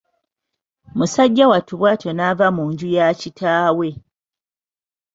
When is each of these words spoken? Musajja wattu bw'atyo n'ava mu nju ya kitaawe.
Musajja 0.97 1.45
wattu 1.51 1.73
bw'atyo 1.79 2.11
n'ava 2.13 2.47
mu 2.55 2.63
nju 2.71 2.87
ya 2.95 3.07
kitaawe. 3.19 3.89